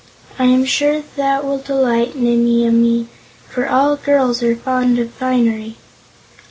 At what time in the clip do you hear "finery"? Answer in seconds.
5.11-5.75